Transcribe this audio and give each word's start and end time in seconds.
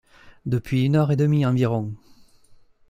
Depuis 0.47 0.85
une 0.85 0.95
heure 0.95 1.11
et 1.11 1.15
demie 1.15 1.45
environ! 1.45 1.93